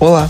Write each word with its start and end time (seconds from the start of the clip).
Olá, 0.00 0.28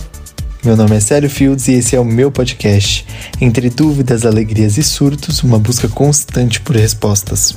meu 0.62 0.77
nome 0.77 0.95
é 0.95 1.01
Célio 1.01 1.29
Fields 1.30 1.69
e 1.69 1.72
esse 1.72 1.96
é 1.96 2.01
o 2.01 2.04
meu 2.04 2.30
podcast. 2.30 3.07
Entre 3.41 3.71
dúvidas, 3.71 4.27
alegrias 4.27 4.77
e 4.77 4.83
surtos, 4.83 5.43
uma 5.43 5.59
busca 5.59 5.88
constante 5.88 6.61
por 6.61 6.77
respostas. 6.77 7.56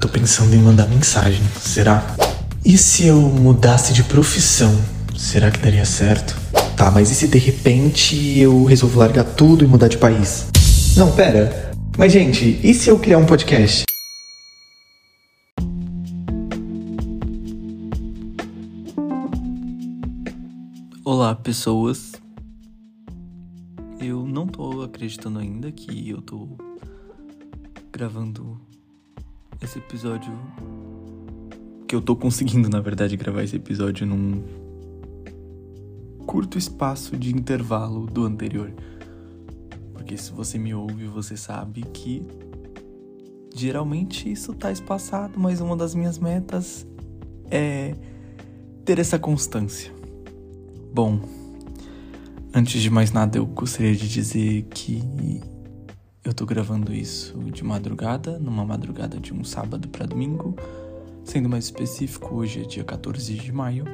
Tô 0.00 0.08
pensando 0.08 0.52
em 0.54 0.58
mandar 0.58 0.88
mensagem, 0.88 1.40
será? 1.60 2.04
E 2.64 2.76
se 2.76 3.06
eu 3.06 3.20
mudasse 3.20 3.92
de 3.92 4.02
profissão? 4.02 4.76
Será 5.16 5.48
que 5.50 5.60
daria 5.60 5.84
certo? 5.84 6.36
Tá, 6.76 6.90
mas 6.90 7.08
e 7.10 7.14
se 7.14 7.28
de 7.28 7.38
repente 7.38 8.38
eu 8.38 8.64
resolvo 8.64 8.98
largar 8.98 9.24
tudo 9.24 9.64
e 9.64 9.68
mudar 9.68 9.86
de 9.86 9.96
país? 9.96 10.46
Não, 10.96 11.12
pera. 11.12 11.70
Mas 11.96 12.12
gente, 12.12 12.58
e 12.62 12.74
se 12.74 12.90
eu 12.90 12.98
criar 12.98 13.18
um 13.18 13.24
podcast? 13.24 13.84
Olá, 21.24 21.34
pessoas. 21.34 22.12
Eu 23.98 24.26
não 24.26 24.46
tô 24.46 24.82
acreditando 24.82 25.38
ainda 25.38 25.72
que 25.72 26.10
eu 26.10 26.20
tô 26.20 26.50
gravando 27.90 28.60
esse 29.58 29.78
episódio. 29.78 30.30
Que 31.88 31.96
eu 31.96 32.02
tô 32.02 32.14
conseguindo, 32.14 32.68
na 32.68 32.78
verdade, 32.78 33.16
gravar 33.16 33.42
esse 33.42 33.56
episódio 33.56 34.06
num 34.06 34.44
curto 36.26 36.58
espaço 36.58 37.16
de 37.16 37.34
intervalo 37.34 38.04
do 38.04 38.26
anterior. 38.26 38.70
Porque 39.94 40.18
se 40.18 40.30
você 40.30 40.58
me 40.58 40.74
ouve, 40.74 41.06
você 41.06 41.38
sabe 41.38 41.84
que 41.94 42.22
geralmente 43.54 44.30
isso 44.30 44.52
tá 44.52 44.70
espaçado, 44.70 45.40
mas 45.40 45.58
uma 45.62 45.74
das 45.74 45.94
minhas 45.94 46.18
metas 46.18 46.86
é 47.50 47.94
ter 48.84 48.98
essa 48.98 49.18
constância. 49.18 49.93
Bom, 50.94 51.18
antes 52.54 52.80
de 52.80 52.88
mais 52.88 53.10
nada, 53.10 53.36
eu 53.36 53.44
gostaria 53.44 53.96
de 53.96 54.08
dizer 54.08 54.62
que 54.70 55.02
eu 56.24 56.32
tô 56.32 56.46
gravando 56.46 56.94
isso 56.94 57.36
de 57.50 57.64
madrugada, 57.64 58.38
numa 58.38 58.64
madrugada 58.64 59.18
de 59.18 59.34
um 59.34 59.42
sábado 59.42 59.88
para 59.88 60.06
domingo. 60.06 60.54
Sendo 61.24 61.48
mais 61.48 61.64
específico, 61.64 62.36
hoje 62.36 62.62
é 62.62 62.64
dia 62.64 62.84
14 62.84 63.34
de 63.34 63.50
maio. 63.50 63.84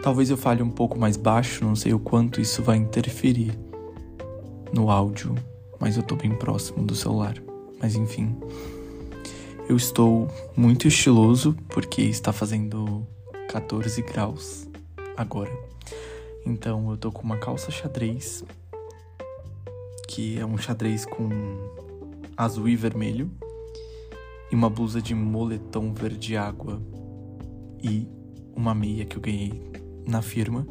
Talvez 0.00 0.30
eu 0.30 0.36
fale 0.36 0.62
um 0.62 0.70
pouco 0.70 0.96
mais 0.96 1.16
baixo, 1.16 1.64
não 1.64 1.74
sei 1.74 1.92
o 1.92 1.98
quanto 1.98 2.40
isso 2.40 2.62
vai 2.62 2.76
interferir 2.76 3.58
no 4.72 4.92
áudio, 4.92 5.34
mas 5.80 5.96
eu 5.96 6.04
tô 6.04 6.14
bem 6.14 6.36
próximo 6.36 6.86
do 6.86 6.94
celular. 6.94 7.34
Mas 7.80 7.96
enfim, 7.96 8.32
eu 9.68 9.76
estou 9.76 10.28
muito 10.56 10.86
estiloso 10.86 11.56
porque 11.68 12.02
está 12.02 12.32
fazendo 12.32 13.04
14 13.48 14.00
graus 14.02 14.70
agora. 15.16 15.50
Então 16.44 16.90
eu 16.90 16.96
tô 16.96 17.12
com 17.12 17.22
uma 17.22 17.38
calça 17.38 17.70
xadrez, 17.70 18.44
que 20.08 20.38
é 20.38 20.44
um 20.44 20.58
xadrez 20.58 21.04
com 21.04 21.28
azul 22.36 22.68
e 22.68 22.76
vermelho, 22.76 23.30
e 24.50 24.54
uma 24.54 24.68
blusa 24.68 25.00
de 25.00 25.14
moletom 25.14 25.94
verde 25.94 26.36
água 26.36 26.82
e 27.82 28.06
uma 28.54 28.74
meia 28.74 29.04
que 29.04 29.16
eu 29.16 29.20
ganhei 29.20 29.70
na 30.06 30.20
firma, 30.20 30.66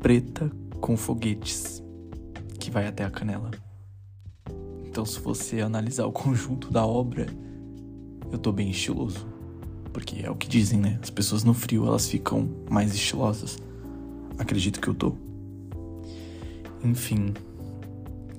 preta 0.00 0.50
com 0.80 0.96
foguetes, 0.96 1.82
que 2.58 2.70
vai 2.70 2.86
até 2.86 3.04
a 3.04 3.10
canela. 3.10 3.50
Então, 4.86 5.04
se 5.04 5.20
você 5.20 5.60
analisar 5.60 6.06
o 6.06 6.12
conjunto 6.12 6.70
da 6.70 6.84
obra, 6.86 7.26
eu 8.30 8.38
tô 8.38 8.52
bem 8.52 8.70
estiloso. 8.70 9.37
Porque 9.98 10.24
é 10.24 10.30
o 10.30 10.36
que 10.36 10.48
dizem, 10.48 10.78
né? 10.78 10.96
As 11.02 11.10
pessoas 11.10 11.42
no 11.42 11.52
frio 11.52 11.84
elas 11.84 12.08
ficam 12.08 12.48
mais 12.70 12.94
estilosas. 12.94 13.58
Acredito 14.38 14.80
que 14.80 14.86
eu 14.86 14.94
tô. 14.94 15.12
Enfim, 16.84 17.34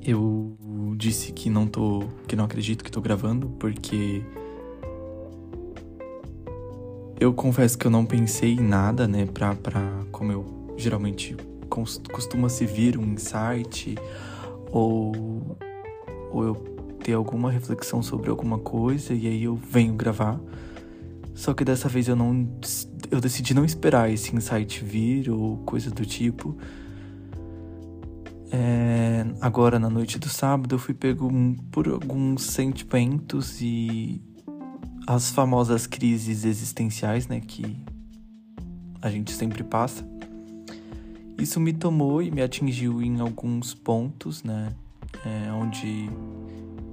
eu 0.02 0.56
disse 0.96 1.34
que 1.34 1.50
não 1.50 1.68
tô, 1.68 2.06
que 2.26 2.34
não 2.34 2.46
acredito 2.46 2.82
que 2.82 2.90
tô 2.90 3.02
gravando 3.02 3.50
porque 3.60 4.24
eu 7.20 7.34
confesso 7.34 7.78
que 7.78 7.86
eu 7.86 7.92
não 7.92 8.06
pensei 8.06 8.54
em 8.54 8.62
nada, 8.62 9.06
né, 9.06 9.26
pra, 9.26 9.54
pra 9.54 9.82
como 10.14 10.32
eu 10.32 10.74
geralmente 10.78 11.36
costuma 11.70 12.48
se 12.48 12.66
vir 12.66 12.98
um 12.98 13.04
insight 13.04 13.96
ou 14.72 15.58
ou 16.32 16.44
eu 16.46 16.56
ter 17.04 17.12
alguma 17.12 17.52
reflexão 17.52 18.02
sobre 18.02 18.30
alguma 18.30 18.60
coisa 18.60 19.14
e 19.14 19.28
aí 19.28 19.44
eu 19.44 19.58
venho 19.58 19.94
gravar. 19.94 20.40
Só 21.40 21.54
que 21.54 21.64
dessa 21.64 21.88
vez 21.88 22.10
eu 22.10 22.18
não. 22.18 22.50
Eu 23.10 23.22
decidi 23.22 23.54
não 23.54 23.64
esperar 23.64 24.12
esse 24.12 24.36
insight 24.36 24.84
vir 24.84 25.30
ou 25.30 25.56
coisa 25.60 25.90
do 25.90 26.06
tipo. 26.06 26.58
É, 28.52 29.26
agora 29.40 29.80
na 29.80 29.90
noite 29.90 30.20
do 30.20 30.28
sábado 30.28 30.76
eu 30.76 30.80
fui 30.80 30.94
pego 30.94 31.32
por 31.72 31.88
alguns 31.88 32.44
sentimentos 32.44 33.62
e 33.62 34.22
as 35.08 35.32
famosas 35.32 35.88
crises 35.88 36.44
existenciais, 36.44 37.30
né, 37.30 37.40
que 37.40 37.78
a 39.02 39.10
gente 39.10 39.32
sempre 39.32 39.64
passa. 39.64 40.06
Isso 41.38 41.58
me 41.58 41.72
tomou 41.72 42.22
e 42.22 42.30
me 42.30 42.42
atingiu 42.42 43.02
em 43.02 43.22
alguns 43.22 43.74
pontos, 43.74 44.44
né, 44.44 44.74
é, 45.26 45.54
onde, 45.54 46.10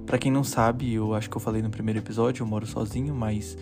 para 0.05 0.17
quem 0.17 0.31
não 0.31 0.43
sabe, 0.43 0.93
eu 0.93 1.13
acho 1.13 1.29
que 1.29 1.35
eu 1.35 1.41
falei 1.41 1.61
no 1.61 1.69
primeiro 1.69 1.99
episódio, 1.99 2.43
eu 2.43 2.47
moro 2.47 2.65
sozinho, 2.65 3.13
mas 3.13 3.57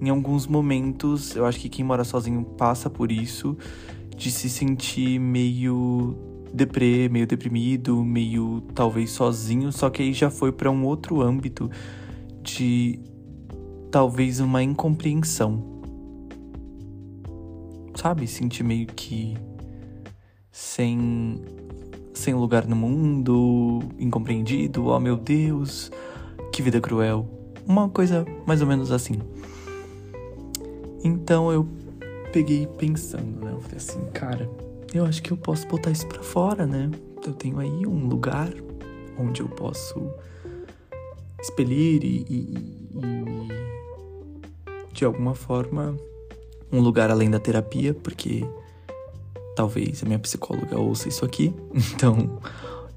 em 0.00 0.08
alguns 0.08 0.46
momentos, 0.46 1.34
eu 1.34 1.46
acho 1.46 1.58
que 1.58 1.68
quem 1.68 1.84
mora 1.84 2.04
sozinho 2.04 2.44
passa 2.44 2.90
por 2.90 3.10
isso, 3.10 3.56
de 4.16 4.30
se 4.30 4.48
sentir 4.48 5.18
meio 5.18 6.16
deprê, 6.52 7.08
meio 7.08 7.26
deprimido, 7.26 8.02
meio 8.04 8.62
talvez 8.74 9.10
sozinho, 9.10 9.70
só 9.72 9.90
que 9.90 10.02
aí 10.02 10.12
já 10.12 10.30
foi 10.30 10.52
para 10.52 10.70
um 10.70 10.84
outro 10.84 11.20
âmbito 11.20 11.70
de 12.42 12.98
talvez 13.90 14.40
uma 14.40 14.62
incompreensão. 14.62 15.62
Sabe, 17.94 18.26
sentir 18.26 18.62
meio 18.62 18.86
que 18.86 19.36
sem 20.52 21.40
sem 22.12 22.32
lugar 22.34 22.66
no 22.66 22.74
mundo, 22.74 23.82
incompreendido, 23.98 24.86
oh 24.86 24.98
meu 24.98 25.16
Deus, 25.16 25.90
que 26.50 26.62
vida 26.62 26.80
cruel. 26.80 27.28
Uma 27.66 27.90
coisa 27.90 28.24
mais 28.46 28.62
ou 28.62 28.66
menos 28.66 28.90
assim. 28.90 29.20
Então 31.04 31.52
eu 31.52 31.68
peguei 32.32 32.66
pensando, 32.66 33.44
né? 33.44 33.52
Eu 33.52 33.60
falei 33.60 33.76
assim, 33.76 34.04
cara, 34.12 34.50
eu 34.92 35.04
acho 35.04 35.22
que 35.22 35.32
eu 35.32 35.36
posso 35.36 35.66
botar 35.68 35.90
isso 35.90 36.06
pra 36.06 36.22
fora, 36.22 36.66
né? 36.66 36.90
Eu 37.26 37.32
tenho 37.32 37.58
aí 37.58 37.86
um 37.86 38.06
lugar 38.06 38.52
onde 39.18 39.40
eu 39.40 39.48
posso 39.48 40.10
expelir 41.40 42.04
e, 42.04 42.26
e, 42.28 42.88
e 42.94 43.48
de 44.92 45.04
alguma 45.04 45.34
forma 45.34 45.96
um 46.72 46.80
lugar 46.80 47.10
além 47.10 47.30
da 47.30 47.38
terapia, 47.38 47.94
porque 47.94 48.44
talvez 49.54 50.02
a 50.02 50.06
minha 50.06 50.18
psicóloga 50.18 50.78
ouça 50.78 51.08
isso 51.08 51.24
aqui. 51.24 51.54
Então, 51.94 52.38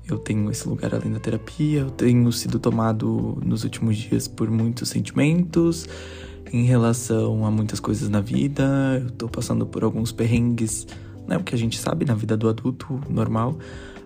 eu 0.10 0.18
tenho 0.18 0.50
esse 0.50 0.68
lugar 0.68 0.94
além 0.94 1.12
da 1.12 1.20
terapia, 1.20 1.81
eu 1.81 1.92
tenho 1.92 2.31
sido 2.31 2.60
tomado 2.60 3.38
nos 3.46 3.64
últimos 3.64 3.96
dias 3.96 4.28
por 4.28 4.50
muitos 4.50 4.90
sentimentos, 4.90 5.88
em 6.52 6.64
relação 6.64 7.46
a 7.46 7.52
muitas 7.52 7.80
coisas 7.80 8.10
na 8.10 8.22
vida. 8.22 9.02
Eu 9.04 9.12
tô 9.12 9.28
passando 9.28 9.66
por 9.66 9.84
alguns 9.84 10.12
perrengues, 10.12 10.88
né? 11.28 11.38
O 11.38 11.44
que 11.44 11.56
a 11.56 11.58
gente 11.58 11.78
sabe 11.78 12.06
na 12.06 12.14
vida 12.14 12.36
do 12.36 12.50
adulto 12.50 13.00
normal. 13.10 13.58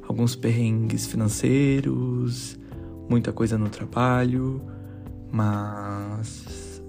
Alguns 0.08 0.36
perrengues 0.36 1.08
financeiros, 1.08 2.60
muita 3.10 3.32
coisa 3.32 3.58
no 3.58 3.70
trabalho, 3.70 4.62
mas 5.32 6.82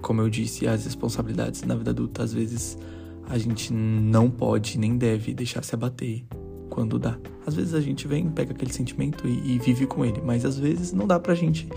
como 0.00 0.20
eu 0.22 0.30
disse, 0.30 0.66
as 0.66 0.84
responsabilidades 0.84 1.62
na 1.64 1.74
vida 1.74 1.90
adulta 1.90 2.22
às 2.22 2.32
vezes 2.32 2.78
a 3.28 3.36
gente 3.36 3.72
não 3.72 4.30
pode 4.30 4.78
nem 4.78 4.96
deve 4.96 5.34
deixar 5.34 5.62
se 5.64 5.74
abater 5.74 6.24
quando 6.70 6.98
dá. 6.98 7.18
Às 7.44 7.54
vezes 7.54 7.74
a 7.74 7.80
gente 7.80 8.06
vem, 8.06 8.30
pega 8.30 8.52
aquele 8.52 8.72
sentimento 8.72 9.26
e, 9.26 9.54
e 9.54 9.58
vive 9.58 9.86
com 9.86 10.04
ele, 10.04 10.22
mas 10.24 10.44
às 10.44 10.58
vezes 10.58 10.92
não 10.92 11.06
dá 11.06 11.18
pra 11.18 11.34
gente 11.34 11.68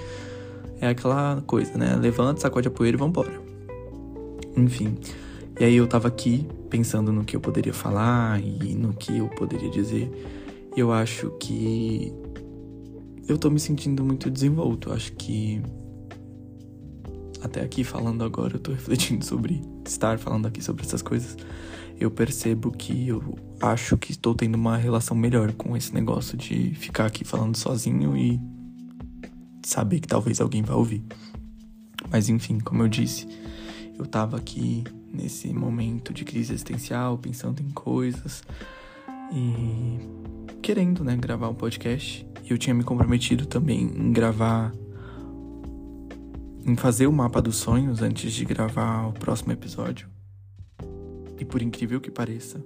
é 0.81 0.87
aquela 0.87 1.41
coisa, 1.45 1.77
né? 1.77 1.95
Levanta, 1.95 2.41
sacode 2.41 2.67
a 2.67 2.71
poeira 2.71 2.97
e 2.97 2.99
vambora. 2.99 3.39
Enfim. 4.57 4.97
E 5.59 5.63
aí 5.63 5.75
eu 5.75 5.87
tava 5.87 6.07
aqui 6.07 6.47
pensando 6.69 7.13
no 7.13 7.23
que 7.23 7.35
eu 7.35 7.39
poderia 7.39 7.73
falar 7.73 8.41
e 8.41 8.73
no 8.73 8.91
que 8.93 9.19
eu 9.19 9.29
poderia 9.29 9.69
dizer. 9.69 10.11
E 10.75 10.79
eu 10.79 10.91
acho 10.91 11.29
que 11.39 12.11
eu 13.27 13.37
tô 13.37 13.49
me 13.51 13.59
sentindo 13.59 14.03
muito 14.03 14.29
desenvolto. 14.29 14.89
Eu 14.89 14.93
acho 14.93 15.13
que 15.13 15.61
até 17.43 17.61
aqui 17.61 17.83
falando 17.83 18.23
agora, 18.23 18.55
eu 18.55 18.59
tô 18.59 18.71
refletindo 18.73 19.23
sobre 19.23 19.61
estar 19.85 20.17
falando 20.17 20.47
aqui 20.47 20.63
sobre 20.63 20.83
essas 20.83 21.03
coisas. 21.03 21.37
Eu 21.99 22.09
percebo 22.09 22.71
que 22.71 23.07
eu 23.07 23.21
acho 23.61 23.95
que 23.97 24.11
estou 24.11 24.33
tendo 24.33 24.55
uma 24.55 24.77
relação 24.77 25.15
melhor 25.15 25.51
com 25.53 25.77
esse 25.77 25.93
negócio 25.93 26.35
de 26.35 26.73
ficar 26.73 27.05
aqui 27.05 27.23
falando 27.23 27.55
sozinho 27.55 28.17
e 28.17 28.39
saber 29.63 29.99
que 29.99 30.07
talvez 30.07 30.39
alguém 30.41 30.61
vá 30.61 30.75
ouvir. 30.75 31.03
Mas 32.09 32.29
enfim, 32.29 32.59
como 32.59 32.83
eu 32.83 32.87
disse, 32.87 33.27
eu 33.97 34.05
tava 34.05 34.37
aqui 34.37 34.83
nesse 35.13 35.53
momento 35.53 36.13
de 36.13 36.23
crise 36.23 36.53
existencial, 36.53 37.17
pensando 37.17 37.61
em 37.61 37.69
coisas 37.69 38.43
e 39.33 39.99
querendo, 40.61 41.03
né, 41.03 41.15
gravar 41.15 41.49
um 41.49 41.55
podcast. 41.55 42.25
Eu 42.49 42.57
tinha 42.57 42.73
me 42.73 42.83
comprometido 42.83 43.45
também 43.45 43.81
em 43.81 44.11
gravar 44.11 44.71
em 46.65 46.75
fazer 46.75 47.07
o 47.07 47.11
mapa 47.11 47.41
dos 47.41 47.55
sonhos 47.55 48.01
antes 48.01 48.33
de 48.33 48.45
gravar 48.45 49.07
o 49.07 49.13
próximo 49.13 49.51
episódio. 49.51 50.07
E 51.39 51.45
por 51.45 51.61
incrível 51.61 51.99
que 51.99 52.11
pareça, 52.11 52.63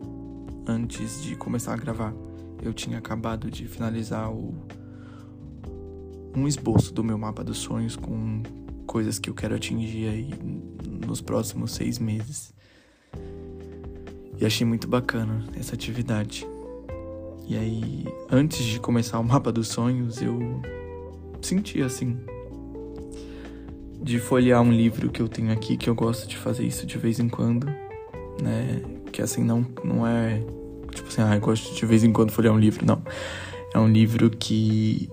antes 0.68 1.24
de 1.24 1.36
começar 1.36 1.74
a 1.74 1.78
gravar, 1.78 2.14
eu 2.62 2.74
tinha 2.74 2.98
acabado 2.98 3.50
de 3.50 3.68
finalizar 3.68 4.30
o 4.30 4.54
um 6.36 6.48
esboço 6.48 6.94
do 6.94 7.04
meu 7.04 7.18
mapa 7.18 7.44
dos 7.44 7.58
sonhos 7.58 7.96
com 7.96 8.44
coisas 8.86 9.18
que 9.20 9.30
eu 9.30 9.34
quero 9.34 9.56
atingir 9.56 10.08
aí 10.08 10.34
nos 11.06 11.22
próximos 11.22 11.74
seis 11.74 12.00
meses. 12.00 12.54
E 14.38 14.46
achei 14.46 14.66
muito 14.68 14.88
bacana 14.88 15.46
essa 15.58 15.76
atividade. 15.76 16.46
E 17.48 17.56
aí, 17.58 18.06
antes 18.30 18.64
de 18.66 18.80
começar 18.80 19.20
o 19.20 19.24
mapa 19.24 19.52
dos 19.52 19.70
sonhos, 19.70 20.22
eu 20.22 20.62
senti 21.42 21.82
assim. 21.82 22.18
De 24.02 24.20
folhear 24.20 24.62
um 24.62 24.72
livro 24.72 25.10
que 25.10 25.22
eu 25.22 25.28
tenho 25.28 25.52
aqui, 25.52 25.78
que 25.78 25.90
eu 25.90 25.96
gosto 25.96 26.28
de 26.28 26.38
fazer 26.38 26.66
isso 26.66 26.86
de 26.86 26.98
vez 26.98 27.20
em 27.20 27.30
quando, 27.30 27.66
né? 28.42 28.82
Que 29.12 29.22
assim, 29.22 29.44
não, 29.44 29.66
não 29.84 30.06
é. 30.06 30.44
Tipo 30.94 31.08
assim, 31.08 31.22
ah, 31.22 31.36
eu 31.36 31.42
gosto 31.42 31.74
de 31.74 31.86
vez 31.86 32.04
em 32.04 32.12
quando 32.12 32.32
folhear 32.32 32.54
um 32.54 32.60
livro, 32.60 32.86
não. 32.86 33.02
É 33.74 33.80
um 33.80 33.88
livro 33.88 34.30
que 34.30 35.10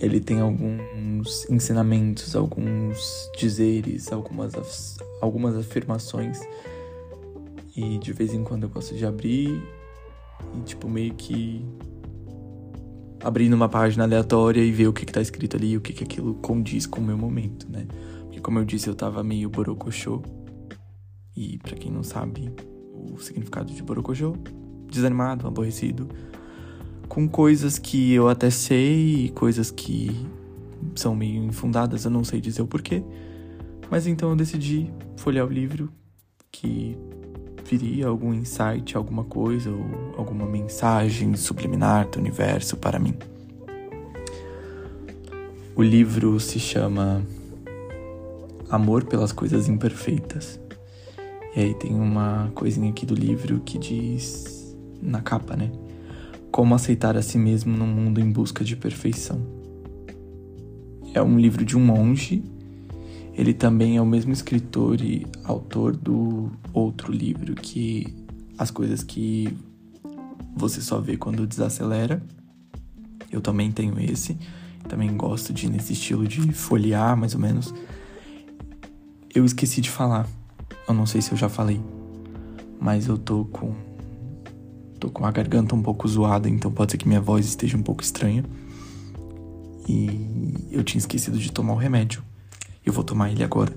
ele 0.00 0.20
tem 0.20 0.40
alguns 0.40 1.48
ensinamentos, 1.48 2.36
alguns 2.36 3.30
dizeres, 3.36 4.12
algumas, 4.12 4.96
algumas 5.20 5.56
afirmações. 5.56 6.40
E 7.74 7.98
de 7.98 8.12
vez 8.12 8.32
em 8.34 8.42
quando 8.42 8.64
eu 8.64 8.68
gosto 8.68 8.94
de 8.94 9.04
abrir 9.04 9.62
e, 10.54 10.60
tipo, 10.64 10.88
meio 10.88 11.14
que 11.14 11.64
abrir 13.22 13.48
numa 13.48 13.68
página 13.68 14.04
aleatória 14.04 14.60
e 14.60 14.70
ver 14.70 14.88
o 14.88 14.92
que, 14.92 15.04
que 15.04 15.12
tá 15.12 15.20
escrito 15.20 15.56
ali, 15.56 15.76
o 15.76 15.80
que, 15.80 15.92
que 15.92 16.04
aquilo 16.04 16.34
condiz 16.34 16.86
com 16.86 17.00
o 17.00 17.04
meu 17.04 17.16
momento, 17.16 17.66
né? 17.70 17.86
Porque, 18.22 18.40
como 18.40 18.58
eu 18.58 18.64
disse, 18.64 18.88
eu 18.88 18.94
tava 18.94 19.22
meio 19.22 19.48
borocochô. 19.48 20.22
E, 21.34 21.58
para 21.58 21.76
quem 21.76 21.90
não 21.90 22.02
sabe 22.02 22.50
o 22.92 23.18
significado 23.18 23.72
de 23.72 23.82
borocochô, 23.82 24.34
desanimado, 24.90 25.46
aborrecido 25.46 26.08
com 27.08 27.28
coisas 27.28 27.78
que 27.78 28.12
eu 28.12 28.28
até 28.28 28.50
sei, 28.50 29.32
coisas 29.34 29.70
que 29.70 30.10
são 30.94 31.14
meio 31.14 31.44
infundadas, 31.44 32.04
eu 32.04 32.10
não 32.10 32.24
sei 32.24 32.40
dizer 32.40 32.62
o 32.62 32.66
porquê. 32.66 33.02
Mas 33.90 34.06
então 34.06 34.30
eu 34.30 34.36
decidi 34.36 34.90
folhear 35.16 35.46
o 35.46 35.50
livro 35.50 35.90
que 36.50 36.96
viria 37.64 38.06
algum 38.08 38.32
insight, 38.32 38.96
alguma 38.96 39.24
coisa 39.24 39.70
ou 39.70 40.14
alguma 40.16 40.46
mensagem 40.46 41.34
subliminar 41.36 42.08
do 42.08 42.18
universo 42.18 42.76
para 42.76 42.98
mim. 42.98 43.14
O 45.74 45.82
livro 45.82 46.40
se 46.40 46.58
chama 46.58 47.22
Amor 48.70 49.04
pelas 49.04 49.32
Coisas 49.32 49.68
Imperfeitas. 49.68 50.58
E 51.54 51.60
aí 51.60 51.74
tem 51.74 51.94
uma 51.94 52.50
coisinha 52.54 52.90
aqui 52.90 53.04
do 53.04 53.14
livro 53.14 53.60
que 53.60 53.78
diz 53.78 54.76
na 55.02 55.20
capa, 55.20 55.56
né? 55.56 55.70
Como 56.56 56.74
aceitar 56.74 57.18
a 57.18 57.20
si 57.20 57.36
mesmo 57.36 57.76
num 57.76 57.86
mundo 57.86 58.18
em 58.18 58.32
busca 58.32 58.64
de 58.64 58.74
perfeição. 58.74 59.46
É 61.12 61.20
um 61.20 61.38
livro 61.38 61.66
de 61.66 61.76
um 61.76 61.84
monge. 61.84 62.42
Ele 63.34 63.52
também 63.52 63.98
é 63.98 64.00
o 64.00 64.06
mesmo 64.06 64.32
escritor 64.32 64.98
e 65.02 65.26
autor 65.44 65.94
do 65.94 66.50
outro 66.72 67.12
livro 67.12 67.54
que 67.54 68.06
As 68.56 68.70
Coisas 68.70 69.02
que 69.02 69.54
Você 70.56 70.80
Só 70.80 70.98
Vê 70.98 71.18
Quando 71.18 71.46
Desacelera. 71.46 72.22
Eu 73.30 73.42
também 73.42 73.70
tenho 73.70 74.00
esse. 74.00 74.38
Também 74.88 75.14
gosto 75.14 75.52
de 75.52 75.68
nesse 75.68 75.92
estilo 75.92 76.26
de 76.26 76.54
folhear, 76.54 77.14
mais 77.18 77.34
ou 77.34 77.40
menos. 77.40 77.74
Eu 79.34 79.44
esqueci 79.44 79.82
de 79.82 79.90
falar. 79.90 80.26
Eu 80.88 80.94
não 80.94 81.04
sei 81.04 81.20
se 81.20 81.32
eu 81.32 81.36
já 81.36 81.50
falei. 81.50 81.82
Mas 82.80 83.08
eu 83.08 83.18
tô 83.18 83.44
com 83.44 83.74
Tô 84.98 85.10
com 85.10 85.26
a 85.26 85.30
garganta 85.30 85.74
um 85.74 85.82
pouco 85.82 86.08
zoada, 86.08 86.48
então 86.48 86.70
pode 86.70 86.92
ser 86.92 86.98
que 86.98 87.06
minha 87.06 87.20
voz 87.20 87.46
esteja 87.46 87.76
um 87.76 87.82
pouco 87.82 88.02
estranha. 88.02 88.44
E 89.88 90.66
eu 90.70 90.82
tinha 90.82 90.98
esquecido 90.98 91.38
de 91.38 91.52
tomar 91.52 91.74
o 91.74 91.76
remédio. 91.76 92.22
Eu 92.84 92.92
vou 92.92 93.04
tomar 93.04 93.30
ele 93.30 93.44
agora. 93.44 93.74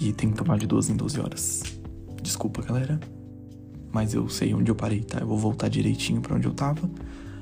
E 0.00 0.12
tem 0.12 0.30
que 0.30 0.36
tomar 0.36 0.58
de 0.58 0.66
12 0.66 0.92
em 0.92 0.96
12 0.96 1.20
horas. 1.20 1.62
Desculpa, 2.22 2.62
galera. 2.62 3.00
Mas 3.92 4.14
eu 4.14 4.28
sei 4.28 4.54
onde 4.54 4.70
eu 4.70 4.74
parei, 4.74 5.00
tá? 5.00 5.20
Eu 5.20 5.26
vou 5.26 5.38
voltar 5.38 5.68
direitinho 5.68 6.20
para 6.20 6.34
onde 6.34 6.46
eu 6.46 6.54
tava. 6.54 6.90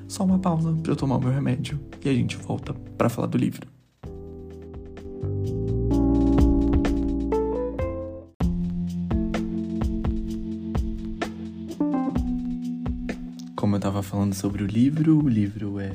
Só 0.08 0.24
uma 0.24 0.38
pausa 0.38 0.72
para 0.72 0.92
eu 0.92 0.96
tomar 0.96 1.16
o 1.16 1.20
meu 1.20 1.30
remédio 1.30 1.78
e 2.04 2.08
a 2.08 2.12
gente 2.12 2.36
volta 2.36 2.74
para 2.74 3.08
falar 3.08 3.28
do 3.28 3.38
livro. 3.38 3.79
Falando 14.10 14.34
sobre 14.34 14.64
o 14.64 14.66
livro, 14.66 15.24
o 15.24 15.28
livro 15.28 15.78
é 15.78 15.92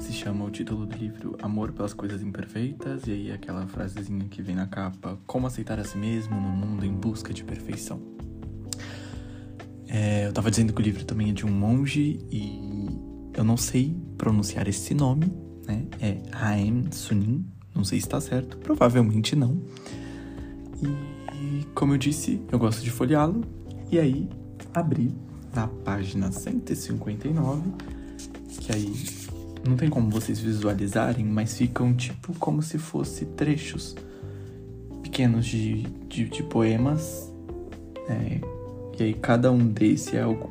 se 0.00 0.12
chama 0.12 0.44
o 0.44 0.50
título 0.50 0.84
do 0.84 0.94
livro 0.94 1.34
Amor 1.40 1.72
pelas 1.72 1.94
Coisas 1.94 2.20
Imperfeitas, 2.22 3.06
e 3.06 3.10
aí 3.10 3.32
aquela 3.32 3.66
frasezinha 3.66 4.26
que 4.28 4.42
vem 4.42 4.54
na 4.54 4.66
capa, 4.66 5.18
Como 5.26 5.46
aceitar 5.46 5.78
a 5.80 5.84
si 5.84 5.96
mesmo 5.96 6.38
no 6.38 6.50
mundo 6.50 6.84
em 6.84 6.92
busca 6.92 7.32
de 7.32 7.42
perfeição. 7.42 8.02
É, 9.88 10.26
eu 10.26 10.32
tava 10.34 10.50
dizendo 10.50 10.74
que 10.74 10.82
o 10.82 10.84
livro 10.84 11.06
também 11.06 11.30
é 11.30 11.32
de 11.32 11.46
um 11.46 11.50
monge 11.50 12.20
e 12.30 12.90
eu 13.32 13.42
não 13.42 13.56
sei 13.56 13.96
pronunciar 14.18 14.68
esse 14.68 14.92
nome, 14.92 15.32
né? 15.66 15.86
É 16.02 16.20
Haem 16.32 16.92
Sunim, 16.92 17.46
não 17.74 17.82
sei 17.82 17.98
se 17.98 18.06
tá 18.06 18.20
certo, 18.20 18.58
provavelmente 18.58 19.34
não. 19.34 19.58
E 20.82 21.64
como 21.74 21.94
eu 21.94 21.98
disse, 21.98 22.42
eu 22.52 22.58
gosto 22.58 22.84
de 22.84 22.90
folheá-lo, 22.90 23.42
e 23.90 23.98
aí 23.98 24.28
abri 24.74 25.16
na 25.54 25.68
página 25.68 26.30
159, 26.30 27.62
que 28.60 28.72
aí 28.72 28.92
não 29.66 29.76
tem 29.76 29.88
como 29.88 30.10
vocês 30.10 30.38
visualizarem, 30.38 31.24
mas 31.24 31.56
ficam 31.56 31.94
tipo 31.94 32.32
como 32.38 32.62
se 32.62 32.78
fosse 32.78 33.24
trechos 33.26 33.96
pequenos 35.02 35.46
de, 35.46 35.82
de, 36.08 36.28
de 36.28 36.42
poemas. 36.44 37.32
É, 38.08 38.40
e 38.98 39.02
aí 39.02 39.14
cada 39.14 39.50
um 39.50 39.66
desse 39.66 40.16
é, 40.16 40.22
algo, 40.22 40.50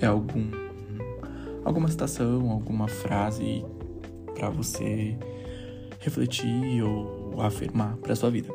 é 0.00 0.06
algum 0.06 0.50
alguma 1.64 1.88
citação, 1.88 2.50
alguma 2.50 2.88
frase 2.88 3.64
para 4.34 4.50
você 4.50 5.16
refletir 6.00 6.82
ou 6.82 7.40
afirmar 7.40 7.96
para 7.98 8.16
sua 8.16 8.30
vida. 8.30 8.48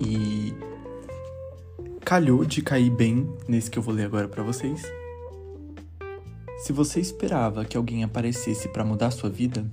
E 0.00 0.54
calhou 2.08 2.42
de 2.42 2.62
cair 2.62 2.88
bem 2.88 3.28
nesse 3.46 3.70
que 3.70 3.78
eu 3.78 3.82
vou 3.82 3.92
ler 3.92 4.06
agora 4.06 4.26
para 4.26 4.42
vocês. 4.42 4.82
Se 6.56 6.72
você 6.72 7.00
esperava 7.00 7.66
que 7.66 7.76
alguém 7.76 8.02
aparecesse 8.02 8.66
para 8.70 8.82
mudar 8.82 9.10
sua 9.10 9.28
vida 9.28 9.70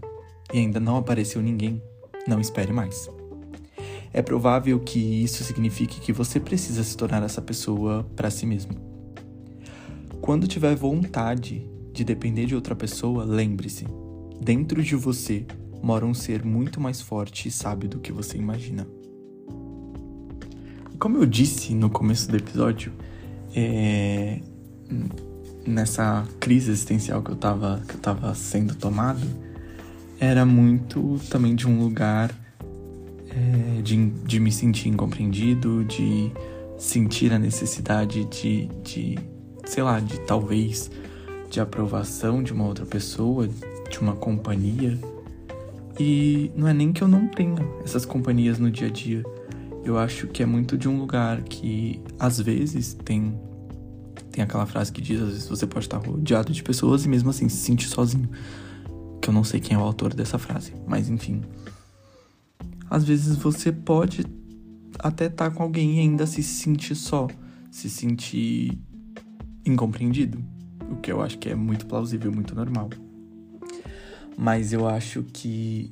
e 0.53 0.57
ainda 0.57 0.77
não 0.77 0.97
apareceu 0.97 1.41
ninguém, 1.41 1.81
não 2.27 2.41
espere 2.41 2.73
mais. 2.73 3.09
É 4.11 4.21
provável 4.21 4.77
que 4.81 4.99
isso 4.99 5.45
signifique 5.45 6.01
que 6.01 6.11
você 6.11 6.37
precisa 6.37 6.83
se 6.83 6.97
tornar 6.97 7.23
essa 7.23 7.41
pessoa 7.41 8.05
para 8.17 8.29
si 8.29 8.45
mesmo. 8.45 8.75
Quando 10.19 10.45
tiver 10.45 10.75
vontade 10.75 11.65
de 11.93 12.03
depender 12.03 12.47
de 12.47 12.55
outra 12.55 12.75
pessoa, 12.75 13.23
lembre-se: 13.23 13.87
dentro 14.41 14.83
de 14.83 14.97
você 14.97 15.45
mora 15.81 16.05
um 16.05 16.13
ser 16.13 16.43
muito 16.43 16.81
mais 16.81 16.99
forte 16.99 17.47
e 17.47 17.51
sábio 17.51 17.87
do 17.87 17.99
que 17.99 18.11
você 18.11 18.37
imagina. 18.37 18.85
Como 20.99 21.17
eu 21.17 21.25
disse 21.25 21.73
no 21.73 21.89
começo 21.89 22.29
do 22.29 22.37
episódio, 22.37 22.91
é... 23.55 24.39
nessa 25.65 26.25
crise 26.39 26.71
existencial 26.71 27.21
que 27.21 27.31
eu, 27.31 27.35
tava, 27.35 27.81
que 27.87 27.95
eu 27.95 27.99
tava 27.99 28.33
sendo 28.35 28.75
tomado, 28.75 29.25
era 30.19 30.45
muito 30.45 31.19
também 31.29 31.55
de 31.55 31.67
um 31.67 31.79
lugar 31.79 32.33
é, 33.29 33.81
de, 33.81 34.09
de 34.09 34.39
me 34.39 34.51
sentir 34.51 34.89
incompreendido, 34.89 35.83
de 35.83 36.31
sentir 36.77 37.33
a 37.33 37.39
necessidade 37.39 38.23
de, 38.25 38.67
de, 38.83 39.17
sei 39.65 39.83
lá, 39.83 39.99
de 39.99 40.19
talvez 40.21 40.89
de 41.49 41.59
aprovação 41.59 42.41
de 42.41 42.53
uma 42.53 42.65
outra 42.65 42.85
pessoa, 42.85 43.49
de 43.89 43.99
uma 43.99 44.15
companhia. 44.15 44.97
E 45.99 46.51
não 46.55 46.67
é 46.67 46.73
nem 46.73 46.91
que 46.91 47.01
eu 47.01 47.07
não 47.07 47.27
tenha 47.27 47.65
essas 47.83 48.05
companhias 48.05 48.59
no 48.59 48.69
dia 48.69 48.87
a 48.87 48.91
dia 48.91 49.23
eu 49.85 49.99
acho 49.99 50.27
que 50.27 50.41
é 50.41 50.45
muito 50.45 50.77
de 50.77 50.89
um 50.89 50.97
lugar 50.99 51.43
que 51.43 52.01
às 52.19 52.39
vezes 52.39 52.93
tem 52.93 53.39
tem 54.31 54.43
aquela 54.43 54.65
frase 54.65 54.91
que 54.91 55.01
diz 55.01 55.21
às 55.21 55.29
vezes 55.29 55.47
você 55.47 55.65
pode 55.65 55.85
estar 55.85 55.97
rodeado 55.97 56.51
de 56.51 56.61
pessoas 56.61 57.05
e 57.05 57.09
mesmo 57.09 57.29
assim 57.29 57.47
se 57.47 57.57
sentir 57.57 57.87
sozinho. 57.87 58.29
Que 59.21 59.29
eu 59.29 59.33
não 59.33 59.43
sei 59.43 59.59
quem 59.59 59.77
é 59.77 59.79
o 59.79 59.83
autor 59.83 60.13
dessa 60.13 60.37
frase, 60.37 60.73
mas 60.85 61.07
enfim. 61.07 61.41
Às 62.89 63.03
vezes 63.05 63.37
você 63.37 63.71
pode 63.71 64.25
até 64.99 65.27
estar 65.27 65.51
com 65.51 65.63
alguém 65.63 65.97
e 65.97 65.99
ainda 65.99 66.25
se 66.25 66.43
sentir 66.43 66.95
só, 66.95 67.27
se 67.71 67.89
sentir 67.89 68.77
incompreendido, 69.65 70.43
o 70.91 70.97
que 70.97 71.11
eu 71.11 71.21
acho 71.21 71.37
que 71.37 71.49
é 71.49 71.55
muito 71.55 71.85
plausível, 71.85 72.31
muito 72.31 72.53
normal. 72.53 72.89
Mas 74.37 74.73
eu 74.73 74.87
acho 74.87 75.23
que 75.23 75.91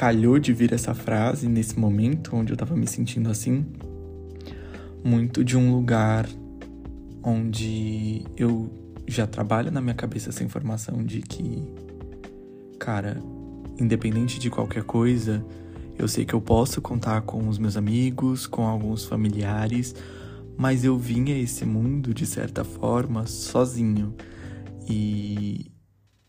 calhou 0.00 0.38
de 0.38 0.54
vir 0.54 0.72
essa 0.72 0.94
frase 0.94 1.46
nesse 1.46 1.78
momento 1.78 2.34
onde 2.34 2.54
eu 2.54 2.56
tava 2.56 2.74
me 2.74 2.86
sentindo 2.86 3.30
assim, 3.30 3.66
muito 5.04 5.44
de 5.44 5.58
um 5.58 5.74
lugar 5.74 6.26
onde 7.22 8.24
eu 8.34 8.70
já 9.06 9.26
trabalho 9.26 9.70
na 9.70 9.78
minha 9.78 9.94
cabeça 9.94 10.30
essa 10.30 10.42
informação 10.42 11.04
de 11.04 11.20
que, 11.20 11.62
cara, 12.78 13.22
independente 13.78 14.38
de 14.38 14.48
qualquer 14.48 14.84
coisa, 14.84 15.44
eu 15.98 16.08
sei 16.08 16.24
que 16.24 16.32
eu 16.32 16.40
posso 16.40 16.80
contar 16.80 17.20
com 17.20 17.46
os 17.46 17.58
meus 17.58 17.76
amigos, 17.76 18.46
com 18.46 18.66
alguns 18.66 19.04
familiares, 19.04 19.94
mas 20.56 20.82
eu 20.82 20.96
vim 20.96 21.30
a 21.30 21.38
esse 21.38 21.66
mundo 21.66 22.14
de 22.14 22.24
certa 22.24 22.64
forma 22.64 23.26
sozinho 23.26 24.14
e 24.88 25.70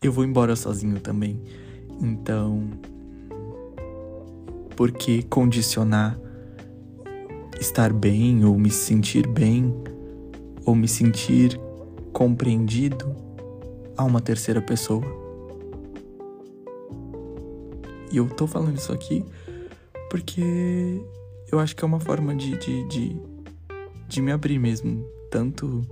eu 0.02 0.12
vou 0.12 0.26
embora 0.26 0.54
sozinho 0.56 1.00
também. 1.00 1.40
Então, 2.02 2.68
por 4.76 4.92
que 4.92 5.22
condicionar 5.24 6.18
estar 7.60 7.92
bem 7.92 8.44
ou 8.44 8.58
me 8.58 8.70
sentir 8.70 9.26
bem 9.26 9.74
ou 10.64 10.74
me 10.74 10.88
sentir 10.88 11.58
compreendido 12.12 13.14
a 13.96 14.04
uma 14.04 14.20
terceira 14.20 14.60
pessoa? 14.60 15.04
E 18.10 18.16
eu 18.16 18.28
tô 18.28 18.46
falando 18.46 18.76
isso 18.76 18.92
aqui 18.92 19.24
porque 20.10 21.00
eu 21.50 21.58
acho 21.58 21.74
que 21.74 21.84
é 21.84 21.86
uma 21.86 22.00
forma 22.00 22.34
de, 22.34 22.56
de, 22.58 22.88
de, 22.88 23.16
de 24.08 24.20
me 24.20 24.32
abrir 24.32 24.58
mesmo. 24.58 25.04
Tanto 25.30 25.82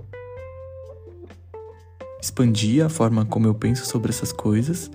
expandir 2.21 2.85
a 2.85 2.89
forma 2.89 3.25
como 3.25 3.47
eu 3.47 3.55
penso 3.55 3.85
sobre 3.85 4.11
essas 4.11 4.31
coisas 4.31 4.91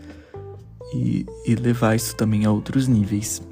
e, 0.94 1.26
e 1.44 1.56
levar 1.56 1.96
isso 1.96 2.14
também 2.14 2.44
a 2.44 2.52
outros 2.52 2.86
níveis. 2.86 3.42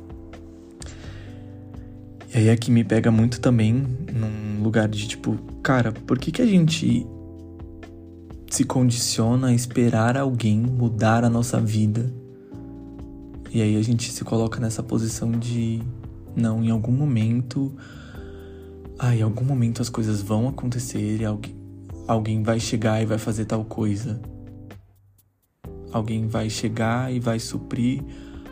E 2.35 2.39
aí 2.39 2.51
aqui 2.51 2.69
me 2.69 2.83
pega 2.83 3.13
muito 3.13 3.41
também 3.41 3.73
num 4.13 4.61
lugar 4.61 4.89
de 4.89 5.07
tipo, 5.07 5.39
cara, 5.63 5.93
por 5.93 6.19
que 6.19 6.33
que 6.33 6.43
a 6.43 6.47
gente 6.47 7.07
se 8.51 8.65
condiciona 8.65 9.49
a 9.49 9.55
esperar 9.55 10.17
alguém 10.17 10.59
mudar 10.59 11.23
a 11.23 11.31
nossa 11.31 11.61
vida? 11.61 12.13
E 13.53 13.63
aí 13.63 13.77
a 13.77 13.83
gente 13.83 14.11
se 14.11 14.25
coloca 14.25 14.59
nessa 14.59 14.83
posição 14.83 15.31
de 15.31 15.81
não, 16.35 16.65
em 16.65 16.71
algum 16.71 16.91
momento, 16.91 17.73
ah, 18.99 19.15
em 19.15 19.23
algum 19.23 19.45
momento 19.45 19.81
as 19.81 19.89
coisas 19.89 20.21
vão 20.21 20.49
acontecer 20.49 21.21
e 21.21 21.25
alguém, 21.25 21.55
alguém 22.09 22.43
vai 22.43 22.59
chegar 22.59 23.01
e 23.01 23.07
vai 23.07 23.19
fazer 23.19 23.45
tal 23.45 23.65
coisa. 23.65 24.21
Alguém 25.93 26.27
vai 26.27 26.51
chegar 26.51 27.15
e 27.15 27.21
vai 27.21 27.39
suprir 27.39 28.03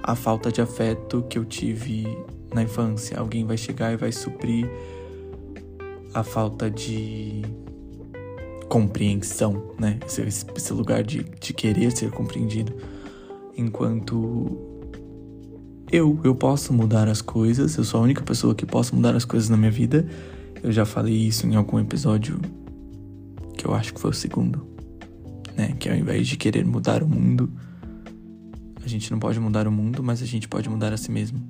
a 0.04 0.14
falta 0.14 0.52
de 0.52 0.60
afeto 0.60 1.26
que 1.28 1.36
eu 1.36 1.44
tive 1.44 2.06
na 2.54 2.62
infância. 2.62 3.18
Alguém 3.18 3.44
vai 3.44 3.56
chegar 3.56 3.92
e 3.92 3.96
vai 3.96 4.12
suprir 4.12 4.68
a 6.14 6.22
falta 6.22 6.70
de 6.70 7.42
compreensão, 8.68 9.74
né? 9.78 9.98
Esse, 10.06 10.46
esse 10.56 10.72
lugar 10.72 11.02
de, 11.02 11.24
de 11.40 11.52
querer 11.52 11.90
ser 11.92 12.10
compreendido. 12.10 12.72
Enquanto 13.56 14.58
eu, 15.90 16.18
eu 16.24 16.34
posso 16.34 16.72
mudar 16.72 17.06
as 17.08 17.20
coisas, 17.20 17.76
eu 17.76 17.84
sou 17.84 18.00
a 18.00 18.02
única 18.02 18.22
pessoa 18.22 18.54
que 18.54 18.64
posso 18.64 18.96
mudar 18.96 19.14
as 19.14 19.26
coisas 19.26 19.50
na 19.50 19.56
minha 19.56 19.70
vida. 19.70 20.06
Eu 20.62 20.72
já 20.72 20.86
falei 20.86 21.14
isso 21.14 21.46
em 21.46 21.54
algum 21.54 21.78
episódio 21.78 22.40
que 23.58 23.66
eu 23.66 23.74
acho 23.74 23.92
que 23.92 24.00
foi 24.00 24.10
o 24.10 24.14
segundo, 24.14 24.66
né? 25.56 25.74
Que 25.78 25.88
ao 25.90 25.94
invés 25.94 26.26
de 26.26 26.36
querer 26.36 26.64
mudar 26.64 27.02
o 27.02 27.08
mundo, 27.08 27.52
a 28.82 28.88
gente 28.88 29.10
não 29.10 29.18
pode 29.18 29.38
mudar 29.38 29.68
o 29.68 29.72
mundo, 29.72 30.02
mas 30.02 30.22
a 30.22 30.26
gente 30.26 30.48
pode 30.48 30.68
mudar 30.70 30.92
a 30.92 30.96
si 30.96 31.10
mesmo. 31.10 31.40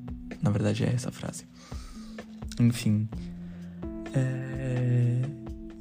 Na 0.43 0.51
verdade, 0.51 0.85
é 0.85 0.93
essa 0.93 1.09
a 1.09 1.13
frase. 1.13 1.47
Enfim. 2.61 3.09
É... 4.13 5.23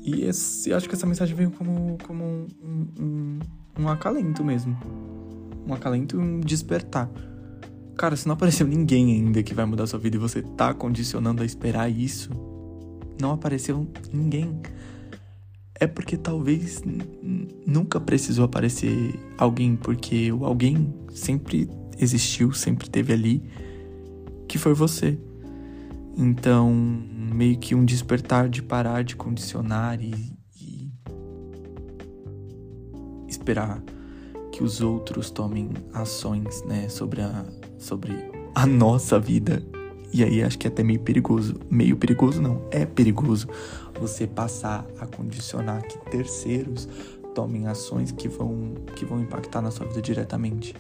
E 0.04 0.24
esse, 0.24 0.74
acho 0.74 0.88
que 0.88 0.96
essa 0.96 1.06
mensagem 1.06 1.36
veio 1.36 1.52
como, 1.52 1.98
como 2.06 2.24
um, 2.24 2.88
um, 3.00 3.40
um 3.80 3.90
acalento 3.90 4.44
mesmo. 4.44 4.78
Um 5.68 5.74
acalento 5.74 6.16
e 6.16 6.20
um 6.20 6.40
despertar. 6.40 7.10
Cara, 7.96 8.16
se 8.16 8.28
não 8.28 8.34
apareceu 8.34 8.66
ninguém 8.66 9.12
ainda 9.12 9.44
que 9.44 9.54
vai 9.54 9.66
mudar 9.66 9.86
sua 9.86 10.00
vida 10.00 10.16
e 10.16 10.20
você 10.20 10.42
tá 10.42 10.74
condicionando 10.74 11.44
a 11.44 11.46
esperar 11.46 11.90
isso, 11.90 12.32
não 13.22 13.32
apareceu 13.32 13.88
ninguém. 14.12 14.60
É 15.76 15.86
porque 15.86 16.18
talvez 16.18 16.82
nunca 17.66 18.00
precisou 18.00 18.46
aparecer 18.46 19.20
alguém, 19.38 19.76
porque 19.76 20.32
o 20.32 20.46
alguém 20.46 20.94
sempre 21.10 21.70
existiu, 22.00 22.54
sempre 22.54 22.90
teve 22.90 23.14
ali 23.14 23.44
que 24.52 24.58
foi 24.58 24.74
você. 24.74 25.18
Então, 26.18 26.70
meio 26.74 27.58
que 27.58 27.74
um 27.74 27.86
despertar 27.86 28.50
de 28.50 28.62
parar 28.62 29.02
de 29.02 29.16
condicionar 29.16 30.02
e, 30.02 30.14
e 30.60 30.92
esperar 33.30 33.82
que 34.52 34.62
os 34.62 34.82
outros 34.82 35.32
tomem 35.32 35.70
ações, 35.94 36.64
né, 36.66 36.90
sobre 36.90 37.22
a, 37.22 37.46
sobre 37.80 38.12
a 38.54 38.66
nossa 38.68 39.18
vida. 39.18 39.64
E 40.12 40.22
aí 40.22 40.44
acho 40.44 40.60
que 40.60 40.68
é 40.68 40.70
até 40.70 40.84
meio 40.84 41.00
perigoso. 41.00 41.56
Meio 41.70 41.96
perigoso 41.96 42.42
não, 42.42 42.62
é 42.72 42.86
perigoso 42.86 43.48
você 43.98 44.28
passar 44.28 44.86
a 45.00 45.08
condicionar 45.08 45.82
que 45.84 45.98
terceiros 46.12 46.90
tomem 47.34 47.68
ações 47.68 48.12
que 48.12 48.28
vão 48.28 48.74
que 48.98 49.06
vão 49.06 49.22
impactar 49.22 49.62
na 49.62 49.72
sua 49.72 49.88
vida 49.88 50.02
diretamente. 50.02 50.76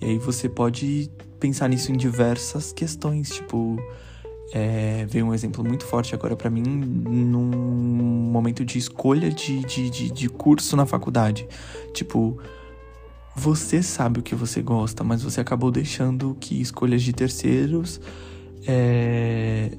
E 0.00 0.06
aí 0.06 0.18
você 0.18 0.48
pode 0.48 1.10
pensar 1.40 1.68
nisso 1.68 1.92
em 1.92 1.96
diversas 1.96 2.72
questões, 2.72 3.30
tipo, 3.30 3.76
é, 4.52 5.06
veio 5.06 5.26
um 5.26 5.34
exemplo 5.34 5.64
muito 5.64 5.84
forte 5.84 6.14
agora 6.14 6.34
para 6.34 6.48
mim 6.48 6.62
num 6.62 8.30
momento 8.30 8.64
de 8.64 8.78
escolha 8.78 9.30
de, 9.30 9.60
de, 9.64 9.90
de, 9.90 10.10
de, 10.10 10.28
curso 10.28 10.76
na 10.76 10.86
faculdade. 10.86 11.46
Tipo, 11.92 12.38
você 13.36 13.82
sabe 13.82 14.20
o 14.20 14.22
que 14.22 14.34
você 14.34 14.62
gosta, 14.62 15.04
mas 15.04 15.22
você 15.22 15.40
acabou 15.40 15.70
deixando 15.70 16.36
que 16.40 16.60
escolhas 16.60 17.02
de 17.02 17.12
terceiros 17.12 18.00
é, 18.66 19.70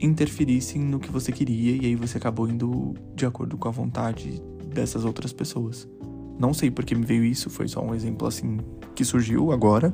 interferissem 0.00 0.80
no 0.80 1.00
que 1.00 1.10
você 1.10 1.32
queria 1.32 1.76
e 1.76 1.86
aí 1.86 1.94
você 1.96 2.18
acabou 2.18 2.48
indo 2.48 2.94
de 3.14 3.26
acordo 3.26 3.56
com 3.56 3.68
a 3.68 3.72
vontade 3.72 4.40
dessas 4.72 5.04
outras 5.04 5.32
pessoas. 5.32 5.88
Não 6.38 6.54
sei 6.54 6.70
porque 6.70 6.94
me 6.94 7.04
veio 7.04 7.24
isso, 7.24 7.50
foi 7.50 7.66
só 7.66 7.82
um 7.82 7.94
exemplo 7.94 8.26
assim 8.26 8.58
que 8.94 9.04
surgiu 9.04 9.52
agora. 9.52 9.92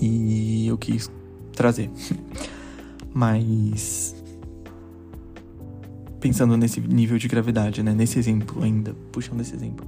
E 0.00 0.66
eu 0.66 0.78
quis 0.78 1.10
trazer. 1.52 1.90
Mas 3.14 4.16
pensando 6.22 6.56
nesse 6.56 6.80
nível 6.80 7.18
de 7.18 7.26
gravidade, 7.26 7.82
né? 7.82 7.92
Nesse 7.92 8.18
exemplo 8.18 8.62
ainda, 8.62 8.94
puxando 9.10 9.40
esse 9.40 9.54
exemplo. 9.54 9.84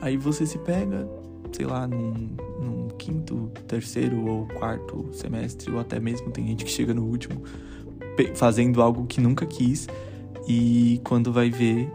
Aí 0.00 0.16
você 0.16 0.46
se 0.46 0.56
pega, 0.58 1.08
sei 1.52 1.66
lá, 1.66 1.86
num, 1.86 2.12
num, 2.60 2.88
quinto, 2.96 3.50
terceiro 3.66 4.24
ou 4.24 4.46
quarto 4.46 5.08
semestre, 5.12 5.72
ou 5.72 5.80
até 5.80 5.98
mesmo 5.98 6.30
tem 6.30 6.46
gente 6.46 6.64
que 6.64 6.70
chega 6.70 6.94
no 6.94 7.04
último, 7.04 7.42
fazendo 8.36 8.80
algo 8.80 9.04
que 9.06 9.20
nunca 9.20 9.44
quis, 9.44 9.88
e 10.46 11.00
quando 11.02 11.32
vai 11.32 11.50
ver, 11.50 11.90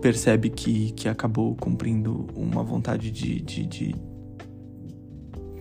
percebe 0.00 0.50
que, 0.50 0.92
que 0.92 1.08
acabou 1.08 1.54
cumprindo 1.56 2.26
uma 2.34 2.62
vontade 2.62 3.10
de, 3.10 3.40
de, 3.40 3.66
de, 3.66 3.94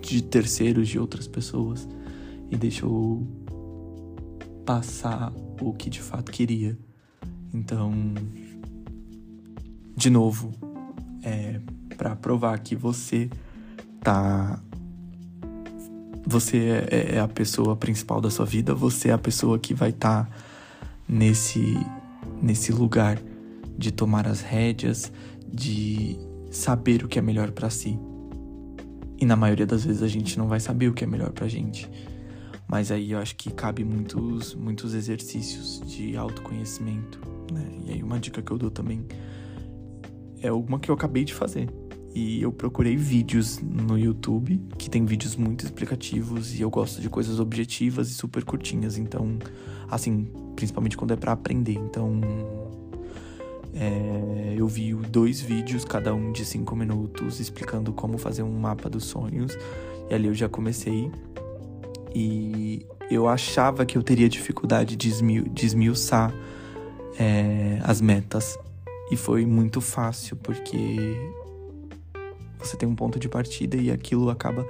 de 0.01 0.21
terceiros, 0.23 0.87
de 0.87 0.99
outras 0.99 1.27
pessoas, 1.27 1.87
e 2.49 2.55
deixou 2.55 3.27
passar 4.65 5.33
o 5.61 5.73
que 5.73 5.89
de 5.89 6.01
fato 6.01 6.31
queria. 6.31 6.77
Então, 7.53 7.91
de 9.95 10.09
novo, 10.09 10.51
é 11.23 11.59
para 11.97 12.15
provar 12.15 12.59
que 12.59 12.75
você 12.75 13.29
tá 14.01 14.61
você 16.29 16.85
é, 16.91 17.15
é 17.15 17.19
a 17.19 17.27
pessoa 17.27 17.75
principal 17.75 18.19
da 18.19 18.29
sua 18.29 18.45
vida, 18.45 18.75
você 18.75 19.09
é 19.09 19.13
a 19.13 19.17
pessoa 19.17 19.57
que 19.57 19.73
vai 19.73 19.89
estar 19.89 20.25
tá 20.25 20.31
nesse 21.07 21.77
nesse 22.41 22.71
lugar 22.71 23.17
de 23.77 23.91
tomar 23.91 24.27
as 24.27 24.41
rédeas, 24.41 25.11
de 25.47 26.17
saber 26.49 27.03
o 27.03 27.07
que 27.07 27.19
é 27.19 27.21
melhor 27.21 27.51
para 27.51 27.69
si. 27.69 27.99
E 29.19 29.25
na 29.25 29.35
maioria 29.35 29.65
das 29.65 29.83
vezes 29.85 30.03
a 30.03 30.07
gente 30.07 30.37
não 30.37 30.47
vai 30.47 30.59
saber 30.59 30.87
o 30.89 30.93
que 30.93 31.03
é 31.03 31.07
melhor 31.07 31.31
pra 31.31 31.47
gente. 31.47 31.89
Mas 32.67 32.91
aí 32.91 33.11
eu 33.11 33.19
acho 33.19 33.35
que 33.35 33.51
cabe 33.51 33.83
muitos, 33.83 34.53
muitos 34.53 34.93
exercícios 34.93 35.81
de 35.85 36.17
autoconhecimento, 36.17 37.19
né? 37.51 37.65
E 37.85 37.93
aí 37.93 38.03
uma 38.03 38.19
dica 38.19 38.41
que 38.41 38.51
eu 38.51 38.57
dou 38.57 38.69
também 38.69 39.05
é 40.41 40.51
uma 40.51 40.79
que 40.79 40.91
eu 40.91 40.95
acabei 40.95 41.23
de 41.23 41.33
fazer. 41.33 41.69
e 42.17 42.41
eu 42.41 42.51
procurei 42.51 42.95
vídeos 42.95 43.59
no 43.59 43.95
YouTube, 43.95 44.59
que 44.75 44.89
tem 44.89 45.05
vídeos 45.05 45.35
muito 45.35 45.63
explicativos 45.63 46.57
e 46.57 46.61
eu 46.63 46.69
gosto 46.69 46.99
de 46.99 47.09
coisas 47.09 47.39
objetivas 47.39 48.09
e 48.09 48.13
super 48.15 48.43
curtinhas, 48.43 48.97
então, 48.97 49.37
assim, 49.87 50.27
principalmente 50.55 50.97
quando 50.97 51.11
é 51.11 51.15
para 51.15 51.31
aprender. 51.31 51.73
Então, 51.73 52.19
é, 53.79 54.55
eu 54.57 54.67
vi 54.67 54.93
dois 54.93 55.39
vídeos, 55.39 55.85
cada 55.85 56.13
um 56.13 56.31
de 56.31 56.43
cinco 56.43 56.75
minutos, 56.75 57.39
explicando 57.39 57.93
como 57.93 58.17
fazer 58.17 58.43
um 58.43 58.59
mapa 58.59 58.89
dos 58.89 59.05
sonhos, 59.05 59.57
e 60.09 60.13
ali 60.13 60.27
eu 60.27 60.33
já 60.33 60.49
comecei. 60.49 61.11
E 62.15 62.85
eu 63.11 63.27
achava 63.27 63.85
que 63.85 63.97
eu 63.97 64.03
teria 64.03 64.27
dificuldade 64.27 64.95
de, 64.95 65.07
esmiu 65.07 65.43
de 65.43 65.65
esmiuçar 65.65 66.33
é, 67.19 67.79
as 67.83 68.01
metas, 68.01 68.57
e 69.11 69.15
foi 69.15 69.45
muito 69.45 69.79
fácil, 69.79 70.35
porque 70.37 71.15
você 72.59 72.75
tem 72.75 72.89
um 72.89 72.95
ponto 72.95 73.19
de 73.19 73.29
partida 73.29 73.77
e 73.77 73.91
aquilo 73.91 74.29
acaba 74.29 74.67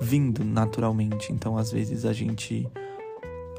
vindo 0.00 0.44
naturalmente. 0.44 1.32
Então, 1.32 1.56
às 1.56 1.72
vezes 1.72 2.04
a 2.04 2.12
gente 2.12 2.68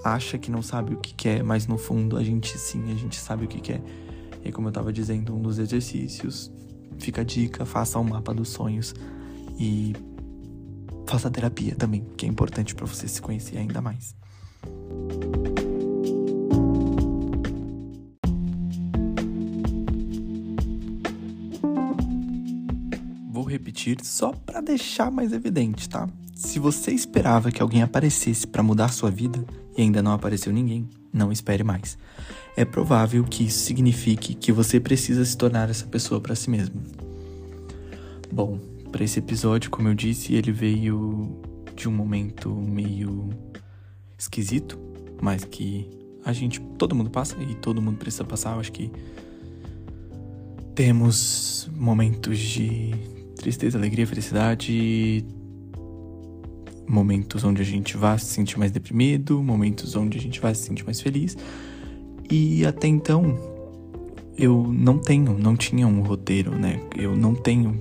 acha 0.03 0.37
que 0.37 0.51
não 0.51 0.61
sabe 0.61 0.93
o 0.93 0.97
que 0.97 1.13
quer, 1.13 1.43
mas 1.43 1.65
no 1.65 1.77
fundo 1.77 2.15
a 2.15 2.23
gente 2.23 2.57
sim, 2.57 2.91
a 2.91 2.95
gente 2.95 3.15
sabe 3.15 3.45
o 3.45 3.47
que 3.47 3.59
quer. 3.59 3.81
E 4.43 4.51
como 4.51 4.67
eu 4.67 4.71
estava 4.71 4.91
dizendo, 4.91 5.35
um 5.35 5.41
dos 5.41 5.59
exercícios, 5.59 6.51
fica 6.97 7.21
a 7.21 7.23
dica, 7.23 7.65
faça 7.65 7.99
um 7.99 8.03
mapa 8.03 8.33
dos 8.33 8.49
sonhos 8.49 8.93
e 9.57 9.93
faça 11.07 11.29
terapia 11.29 11.75
também, 11.75 12.05
que 12.17 12.25
é 12.25 12.29
importante 12.29 12.75
para 12.75 12.85
você 12.85 13.07
se 13.07 13.21
conhecer 13.21 13.57
ainda 13.57 13.81
mais. 13.81 14.15
repetir 23.53 23.97
só 24.03 24.31
para 24.31 24.61
deixar 24.61 25.11
mais 25.11 25.31
evidente, 25.31 25.87
tá? 25.87 26.07
Se 26.35 26.59
você 26.59 26.91
esperava 26.91 27.51
que 27.51 27.61
alguém 27.61 27.81
aparecesse 27.81 28.45
para 28.45 28.63
mudar 28.63 28.89
sua 28.89 29.09
vida 29.09 29.43
e 29.77 29.81
ainda 29.81 30.01
não 30.01 30.11
apareceu 30.11 30.51
ninguém, 30.51 30.89
não 31.11 31.31
espere 31.31 31.63
mais. 31.63 31.97
É 32.55 32.63
provável 32.63 33.23
que 33.23 33.45
isso 33.45 33.59
signifique 33.59 34.35
que 34.35 34.51
você 34.51 34.79
precisa 34.79 35.25
se 35.25 35.35
tornar 35.35 35.69
essa 35.69 35.85
pessoa 35.87 36.21
para 36.21 36.35
si 36.35 36.49
mesmo. 36.49 36.81
Bom, 38.31 38.59
para 38.91 39.03
esse 39.03 39.19
episódio, 39.19 39.71
como 39.71 39.87
eu 39.87 39.95
disse, 39.95 40.35
ele 40.35 40.51
veio 40.51 41.41
de 41.75 41.89
um 41.89 41.91
momento 41.91 42.53
meio 42.53 43.29
esquisito, 44.17 44.77
mas 45.21 45.43
que 45.43 45.89
a 46.23 46.31
gente, 46.31 46.61
todo 46.77 46.95
mundo 46.95 47.09
passa 47.09 47.35
e 47.41 47.55
todo 47.55 47.81
mundo 47.81 47.97
precisa 47.97 48.23
passar. 48.23 48.53
Eu 48.53 48.59
acho 48.59 48.71
que 48.71 48.91
temos 50.75 51.69
momentos 51.75 52.37
de 52.37 52.91
tristeza, 53.35 53.77
alegria, 53.77 54.07
felicidade, 54.07 55.25
momentos 56.87 57.43
onde 57.43 57.61
a 57.61 57.65
gente 57.65 57.97
vai 57.97 58.17
se 58.19 58.25
sentir 58.25 58.57
mais 58.57 58.71
deprimido, 58.71 59.41
momentos 59.41 59.95
onde 59.95 60.17
a 60.17 60.21
gente 60.21 60.39
vai 60.39 60.53
se 60.53 60.63
sentir 60.63 60.85
mais 60.85 61.01
feliz. 61.01 61.35
E 62.35 62.65
até 62.65 62.87
então 62.87 63.37
eu 64.35 64.65
não 64.67 64.97
tenho, 64.97 65.37
não 65.37 65.55
tinha 65.55 65.85
um 65.85 66.01
roteiro, 66.01 66.57
né? 66.57 66.81
Eu 66.97 67.15
não 67.15 67.35
tenho, 67.35 67.79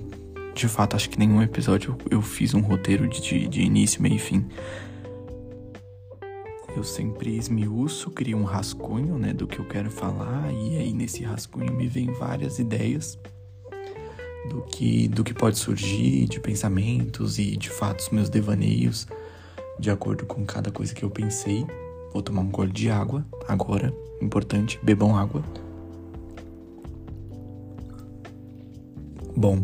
de 0.53 0.67
fato, 0.67 0.95
acho 0.95 1.09
que 1.09 1.17
nenhum 1.17 1.41
episódio 1.41 1.97
eu, 2.07 2.21
fiz 2.21 2.53
um 2.53 2.59
roteiro 2.59 3.07
de, 3.07 3.47
de 3.47 3.63
início, 3.63 3.99
meio 3.99 4.13
e 4.13 4.19
fim. 4.19 4.45
Eu 6.77 6.83
sempre 6.83 7.35
esmiuço, 7.35 8.11
crio 8.11 8.37
um 8.37 8.43
rascunho, 8.43 9.17
né, 9.17 9.33
do 9.33 9.47
que 9.47 9.57
eu 9.57 9.65
quero 9.65 9.89
falar, 9.89 10.53
e 10.53 10.77
aí 10.77 10.93
nesse 10.93 11.23
rascunho 11.23 11.73
me 11.73 11.87
vem 11.87 12.11
várias 12.11 12.59
ideias 12.59 13.17
do 14.51 14.61
que, 14.61 15.07
do 15.07 15.23
que 15.23 15.33
pode 15.33 15.57
surgir 15.57 16.27
de 16.27 16.39
pensamentos 16.39 17.39
e 17.39 17.57
de 17.57 17.71
fatos, 17.71 18.11
meus 18.11 18.29
devaneios, 18.29 19.07
de 19.79 19.89
acordo 19.89 20.27
com 20.27 20.45
cada 20.45 20.69
coisa 20.69 20.93
que 20.93 21.01
eu 21.01 21.09
pensei. 21.09 21.65
Vou 22.13 22.21
tomar 22.21 22.41
um 22.41 22.49
gole 22.49 22.71
de 22.71 22.89
água 22.91 23.25
agora, 23.47 23.91
importante, 24.21 24.79
bebam 24.83 25.17
água. 25.17 25.43
Bom, 29.35 29.63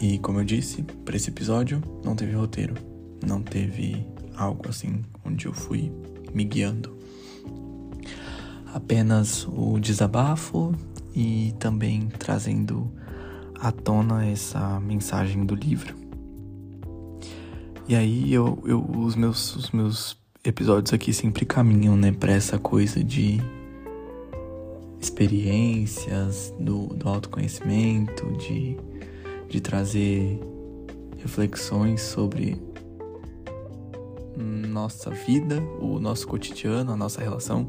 e 0.00 0.18
como 0.18 0.40
eu 0.40 0.44
disse, 0.44 0.82
para 1.04 1.16
esse 1.16 1.28
episódio 1.28 1.82
não 2.04 2.14
teve 2.14 2.32
roteiro, 2.34 2.74
não 3.26 3.42
teve 3.42 4.06
algo 4.36 4.68
assim 4.68 5.02
onde 5.24 5.46
eu 5.46 5.52
fui 5.52 5.92
me 6.32 6.44
guiando. 6.44 6.96
Apenas 8.72 9.46
o 9.48 9.78
desabafo 9.78 10.72
e 11.14 11.52
também 11.58 12.08
trazendo 12.18 12.90
à 13.60 13.70
tona 13.70 14.24
essa 14.26 14.80
mensagem 14.80 15.44
do 15.44 15.54
livro. 15.54 15.94
E 17.88 17.94
aí 17.94 18.32
eu, 18.32 18.62
eu 18.64 18.80
os 18.80 19.14
meus 19.16 19.54
os 19.56 19.70
meus 19.72 20.21
episódios 20.44 20.92
aqui 20.92 21.12
sempre 21.12 21.44
caminham, 21.44 21.96
né, 21.96 22.12
para 22.12 22.32
essa 22.32 22.58
coisa 22.58 23.02
de 23.02 23.40
experiências, 25.00 26.52
do, 26.58 26.86
do 26.88 27.08
autoconhecimento, 27.08 28.32
de, 28.32 28.76
de 29.48 29.60
trazer 29.60 30.40
reflexões 31.18 32.02
sobre 32.02 32.60
nossa 34.36 35.10
vida, 35.10 35.60
o 35.80 36.00
nosso 36.00 36.26
cotidiano, 36.26 36.92
a 36.92 36.96
nossa 36.96 37.20
relação 37.20 37.66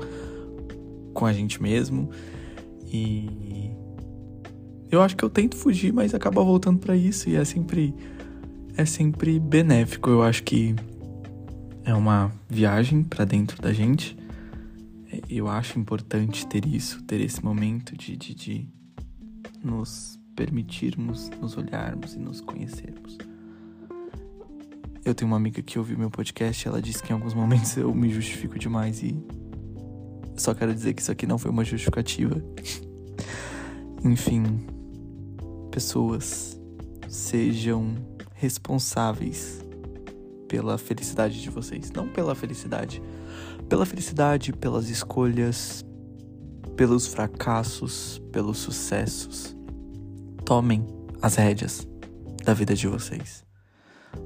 com 1.13 1.25
a 1.25 1.33
gente 1.33 1.62
mesmo. 1.62 2.09
E 2.91 3.71
eu 4.89 5.01
acho 5.01 5.15
que 5.15 5.23
eu 5.23 5.29
tento 5.29 5.55
fugir, 5.55 5.91
mas 5.91 6.13
acaba 6.13 6.43
voltando 6.43 6.79
para 6.79 6.95
isso 6.95 7.29
e 7.29 7.36
é 7.36 7.45
sempre 7.45 7.93
é 8.75 8.86
sempre 8.86 9.39
benéfico. 9.39 10.09
Eu 10.09 10.23
acho 10.23 10.43
que 10.43 10.75
é 11.86 11.93
uma 11.93 12.32
viagem 12.50 13.04
para 13.04 13.26
dentro 13.26 13.62
da 13.62 13.74
gente. 13.74 14.17
Eu 15.30 15.48
acho 15.48 15.78
importante 15.78 16.48
ter 16.48 16.65
isso, 16.65 17.04
ter 17.04 17.22
esse 17.22 17.43
momento 17.43 17.96
de, 17.96 18.17
de, 18.17 18.34
de 18.34 18.69
nos 19.63 20.19
permitirmos 20.36 21.30
nos 21.39 21.56
olharmos 21.58 22.15
e 22.15 22.19
nos 22.19 22.41
conhecermos. 22.41 23.17
Eu 25.06 25.13
tenho 25.13 25.30
uma 25.30 25.38
amiga 25.38 25.62
que 25.62 25.78
ouviu 25.78 25.98
meu 25.98 26.10
podcast 26.10 26.65
e 26.65 26.67
ela 26.67 26.82
disse 26.82 27.04
que 27.04 27.12
em 27.12 27.13
alguns 27.13 27.34
momentos 27.34 27.76
eu 27.78 27.93
me 27.93 28.10
justifico 28.10 28.58
demais 28.58 29.04
e 29.04 29.15
só 30.36 30.54
quero 30.54 30.74
dizer 30.74 30.93
que 30.93 31.02
isso 31.02 31.12
aqui 31.12 31.28
não 31.28 31.38
foi 31.38 31.52
uma 31.52 31.63
justificativa. 31.63 32.41
Enfim, 34.04 34.43
pessoas 35.72 36.60
sejam 37.08 37.96
responsáveis 38.34 39.62
pela 40.54 40.78
felicidade 40.78 41.42
de 41.42 41.50
vocês. 41.50 41.89
Não 41.89 42.08
pela 42.08 42.36
felicidade, 42.36 43.02
pela 43.68 43.88
felicidade, 43.88 44.54
pelas 44.54 44.88
escolhas, 44.88 45.84
pelos 46.76 47.08
fracassos, 47.08 48.22
pelos 48.32 48.60
sucessos. 48.60 49.58
Tomem 50.46 50.86
as 51.24 51.38
rédeas 51.38 51.88
da 52.46 52.54
vida 52.54 52.76
de 52.76 52.88
vocês. 52.88 53.44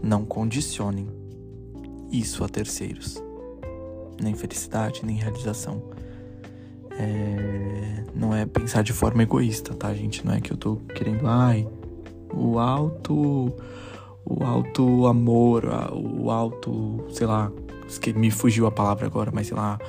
Não 0.04 0.26
condicionem 0.26 1.08
isso 2.12 2.44
a 2.44 2.50
terceiros. 2.50 3.24
Nem 4.22 4.36
felicidade, 4.36 5.06
nem 5.06 5.16
realização 5.16 5.82
é, 6.92 8.04
não 8.13 8.36
é 8.36 8.46
pensar 8.46 8.82
de 8.82 8.92
forma 8.92 9.24
egoísta, 9.24 9.74
tá, 9.74 9.94
gente? 9.94 10.26
Não 10.26 10.34
é 10.34 10.42
que 10.42 10.52
eu 10.52 10.58
tô 10.58 10.76
querendo, 10.94 11.26
ai, 11.26 11.66
o 12.34 12.60
alto. 12.60 13.56
O 14.30 14.44
alto 14.44 15.08
amor, 15.08 15.66
o 15.94 16.30
alto. 16.30 17.06
sei 17.10 17.26
lá, 17.26 17.52
me 18.16 18.30
fugiu 18.30 18.68
a 18.68 18.72
palavra 18.72 19.06
agora, 19.06 19.32
mas 19.34 19.48
sei 19.48 19.58
lá. 19.58 19.80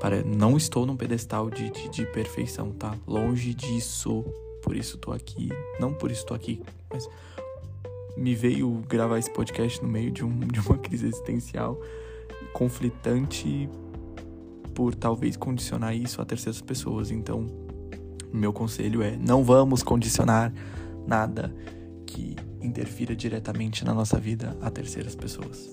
Para, 0.00 0.22
não 0.22 0.56
estou 0.56 0.86
num 0.86 0.96
pedestal 0.96 1.50
de, 1.50 1.70
de, 1.70 1.88
de 1.88 2.06
perfeição, 2.06 2.70
tá? 2.70 2.94
Longe 3.06 3.52
disso. 3.52 4.24
Por 4.62 4.76
isso 4.76 4.96
tô 4.98 5.10
aqui. 5.10 5.48
Não 5.80 5.92
por 5.92 6.10
isso 6.10 6.24
tô 6.24 6.34
aqui, 6.34 6.62
mas 6.92 7.08
me 8.16 8.34
veio 8.34 8.82
gravar 8.88 9.18
esse 9.18 9.30
podcast 9.30 9.82
no 9.82 9.88
meio 9.88 10.10
de, 10.10 10.24
um, 10.24 10.38
de 10.38 10.60
uma 10.60 10.76
crise 10.78 11.06
existencial 11.06 11.80
conflitante 12.52 13.68
por 14.74 14.94
talvez 14.94 15.36
condicionar 15.36 15.94
isso 15.96 16.20
a 16.20 16.24
terceiras 16.24 16.60
pessoas. 16.60 17.10
Então, 17.10 17.46
meu 18.32 18.52
conselho 18.52 19.02
é: 19.02 19.16
não 19.16 19.44
vamos 19.44 19.82
condicionar 19.82 20.52
nada 21.06 21.54
que 22.06 22.36
interfira 22.60 23.14
diretamente 23.14 23.84
na 23.84 23.94
nossa 23.94 24.18
vida 24.18 24.56
a 24.60 24.70
terceiras 24.70 25.14
pessoas. 25.14 25.68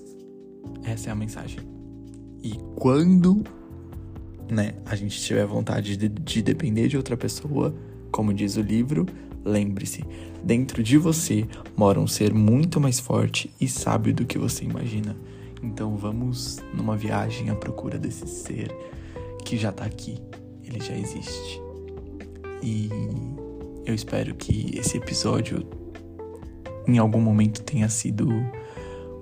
Essa 0.84 1.10
é 1.10 1.12
a 1.12 1.16
mensagem. 1.16 1.58
E 2.42 2.52
quando, 2.76 3.42
né, 4.50 4.74
a 4.84 4.94
gente 4.94 5.20
tiver 5.20 5.44
vontade 5.46 5.96
de, 5.96 6.08
de 6.08 6.42
depender 6.42 6.88
de 6.88 6.96
outra 6.96 7.16
pessoa, 7.16 7.74
como 8.10 8.32
diz 8.32 8.56
o 8.56 8.60
livro, 8.60 9.06
lembre-se, 9.44 10.04
dentro 10.44 10.82
de 10.82 10.98
você 10.98 11.46
mora 11.76 12.00
um 12.00 12.06
ser 12.06 12.32
muito 12.32 12.80
mais 12.80 13.00
forte 13.00 13.52
e 13.60 13.68
sábio 13.68 14.14
do 14.14 14.24
que 14.24 14.38
você 14.38 14.64
imagina. 14.64 15.16
Então 15.62 15.96
vamos 15.96 16.58
numa 16.74 16.96
viagem 16.96 17.50
à 17.50 17.54
procura 17.54 17.98
desse 17.98 18.26
ser 18.26 18.70
que 19.44 19.56
já 19.56 19.72
tá 19.72 19.84
aqui, 19.84 20.18
ele 20.62 20.80
já 20.80 20.96
existe. 20.96 21.60
E 22.62 22.88
eu 23.84 23.94
espero 23.94 24.34
que 24.34 24.76
esse 24.76 24.96
episódio 24.96 25.64
em 26.86 26.98
algum 26.98 27.20
momento 27.20 27.62
tenha 27.62 27.88
sido 27.88 28.28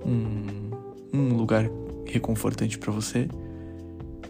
um, 0.04 0.70
um 1.12 1.34
lugar 1.34 1.68
reconfortante 2.06 2.78
para 2.78 2.92
você. 2.92 3.28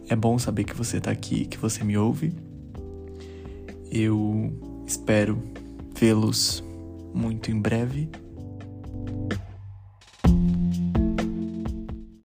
É 0.08 0.14
bom 0.14 0.38
saber 0.38 0.64
que 0.64 0.74
você 0.74 1.00
tá 1.00 1.10
aqui, 1.10 1.46
que 1.46 1.58
você 1.58 1.82
me 1.82 1.96
ouve. 1.96 2.32
Eu 3.90 4.52
espero 4.86 5.42
vê-los 5.96 6.62
muito 7.12 7.50
em 7.50 7.60
breve. 7.60 8.08